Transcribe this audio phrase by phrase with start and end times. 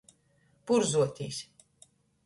[0.71, 1.41] Purzuotīs.